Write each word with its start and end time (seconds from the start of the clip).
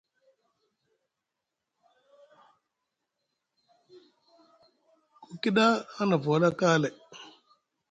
Ku 5.27 5.33
kida 5.41 5.67
aŋ 5.99 6.05
nava 6.09 6.27
wala 6.31 6.49
kaalay. 6.59 6.95